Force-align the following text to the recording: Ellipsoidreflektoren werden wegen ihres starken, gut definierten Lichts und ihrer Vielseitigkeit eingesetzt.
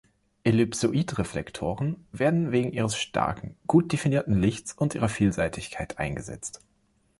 Ellipsoidreflektoren 0.43 2.07
werden 2.11 2.51
wegen 2.51 2.71
ihres 2.73 2.95
starken, 2.97 3.55
gut 3.67 3.93
definierten 3.93 4.33
Lichts 4.41 4.73
und 4.73 4.95
ihrer 4.95 5.09
Vielseitigkeit 5.09 5.99
eingesetzt. 5.99 6.59